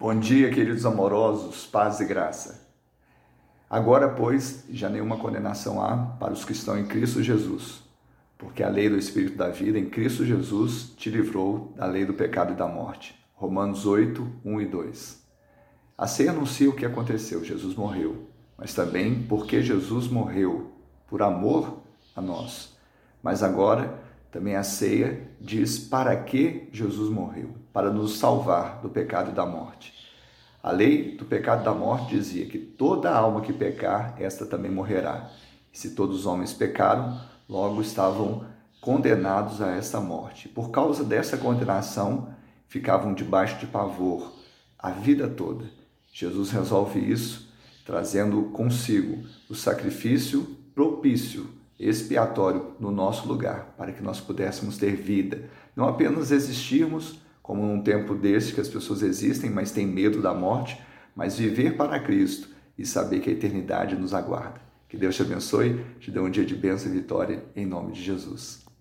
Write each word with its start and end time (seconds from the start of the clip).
Bom 0.00 0.16
dia, 0.16 0.48
queridos 0.52 0.86
amorosos, 0.86 1.66
paz 1.66 1.98
e 1.98 2.04
graça. 2.04 2.70
Agora, 3.68 4.08
pois, 4.08 4.64
já 4.70 4.88
nenhuma 4.88 5.16
condenação 5.16 5.82
há 5.82 5.96
para 6.20 6.32
os 6.32 6.44
que 6.44 6.52
estão 6.52 6.78
em 6.78 6.86
Cristo 6.86 7.20
Jesus, 7.20 7.82
porque 8.38 8.62
a 8.62 8.68
lei 8.68 8.88
do 8.88 8.96
Espírito 8.96 9.36
da 9.36 9.48
vida 9.48 9.76
em 9.76 9.90
Cristo 9.90 10.24
Jesus 10.24 10.90
te 10.96 11.10
livrou 11.10 11.72
da 11.74 11.84
lei 11.84 12.06
do 12.06 12.14
pecado 12.14 12.52
e 12.52 12.56
da 12.56 12.68
morte. 12.68 13.18
Romanos 13.34 13.86
8, 13.86 14.24
1 14.44 14.60
e 14.60 14.66
2. 14.66 15.26
A 15.98 16.06
ceia 16.06 16.30
anuncia 16.30 16.70
o 16.70 16.76
que 16.76 16.86
aconteceu: 16.86 17.44
Jesus 17.44 17.74
morreu, 17.74 18.28
mas 18.56 18.72
também 18.72 19.20
porque 19.24 19.60
Jesus 19.60 20.06
morreu 20.06 20.70
por 21.08 21.22
amor 21.22 21.82
a 22.14 22.22
nós. 22.22 22.78
Mas 23.20 23.42
agora, 23.42 23.98
também 24.30 24.56
a 24.56 24.62
ceia 24.62 25.30
diz 25.40 25.78
para 25.78 26.14
que 26.16 26.68
Jesus 26.72 27.10
morreu 27.10 27.50
para 27.72 27.90
nos 27.90 28.18
salvar 28.18 28.80
do 28.80 28.88
pecado 28.88 29.30
e 29.30 29.34
da 29.34 29.46
morte. 29.46 29.94
A 30.62 30.72
lei 30.72 31.16
do 31.16 31.24
pecado 31.24 31.62
e 31.62 31.64
da 31.64 31.72
morte 31.72 32.16
dizia 32.16 32.44
que 32.46 32.58
toda 32.58 33.10
alma 33.14 33.40
que 33.40 33.52
pecar, 33.52 34.16
esta 34.18 34.44
também 34.44 34.70
morrerá. 34.70 35.30
E 35.72 35.78
se 35.78 35.90
todos 35.94 36.20
os 36.20 36.26
homens 36.26 36.52
pecaram, 36.52 37.20
logo 37.48 37.80
estavam 37.80 38.44
condenados 38.80 39.62
a 39.62 39.70
esta 39.70 40.00
morte. 40.00 40.48
Por 40.48 40.70
causa 40.70 41.04
dessa 41.04 41.36
condenação, 41.36 42.28
ficavam 42.66 43.14
debaixo 43.14 43.58
de 43.60 43.66
pavor 43.66 44.32
a 44.78 44.90
vida 44.90 45.28
toda. 45.28 45.66
Jesus 46.12 46.50
resolve 46.50 46.98
isso, 46.98 47.48
trazendo 47.86 48.42
consigo 48.50 49.24
o 49.48 49.54
sacrifício 49.54 50.56
propício 50.74 51.48
expiatório 51.78 52.72
no 52.80 52.90
nosso 52.90 53.28
lugar, 53.28 53.74
para 53.76 53.92
que 53.92 54.02
nós 54.02 54.20
pudéssemos 54.20 54.76
ter 54.76 54.96
vida, 54.96 55.44
não 55.76 55.86
apenas 55.88 56.30
existirmos 56.30 57.20
como 57.42 57.64
num 57.64 57.82
tempo 57.82 58.14
deste 58.14 58.52
que 58.52 58.60
as 58.60 58.68
pessoas 58.68 59.02
existem, 59.02 59.48
mas 59.48 59.70
têm 59.70 59.86
medo 59.86 60.20
da 60.20 60.34
morte, 60.34 60.78
mas 61.16 61.38
viver 61.38 61.76
para 61.76 61.98
Cristo 61.98 62.48
e 62.76 62.84
saber 62.84 63.20
que 63.20 63.30
a 63.30 63.32
eternidade 63.32 63.96
nos 63.96 64.12
aguarda. 64.12 64.60
Que 64.88 64.96
Deus 64.96 65.16
te 65.16 65.22
abençoe, 65.22 65.84
te 65.98 66.10
dê 66.10 66.20
um 66.20 66.30
dia 66.30 66.44
de 66.44 66.54
bênção 66.54 66.90
e 66.90 66.94
vitória, 66.94 67.44
em 67.56 67.64
nome 67.64 67.92
de 67.92 68.02
Jesus. 68.02 68.67